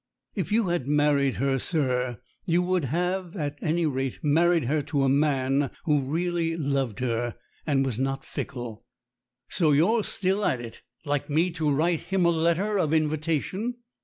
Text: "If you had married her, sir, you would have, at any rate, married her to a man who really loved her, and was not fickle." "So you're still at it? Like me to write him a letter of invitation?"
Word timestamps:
"If 0.33 0.51
you 0.51 0.69
had 0.69 0.87
married 0.87 1.35
her, 1.35 1.59
sir, 1.59 2.19
you 2.47 2.63
would 2.63 2.85
have, 2.85 3.35
at 3.35 3.59
any 3.61 3.85
rate, 3.85 4.17
married 4.23 4.65
her 4.65 4.81
to 4.81 5.03
a 5.03 5.09
man 5.09 5.69
who 5.85 5.99
really 5.99 6.57
loved 6.57 7.01
her, 7.01 7.35
and 7.67 7.85
was 7.85 7.99
not 7.99 8.25
fickle." 8.25 8.83
"So 9.49 9.71
you're 9.73 10.03
still 10.03 10.43
at 10.43 10.59
it? 10.59 10.81
Like 11.05 11.29
me 11.29 11.51
to 11.51 11.69
write 11.69 11.99
him 12.09 12.25
a 12.25 12.29
letter 12.31 12.79
of 12.79 12.95
invitation?" 12.95 13.75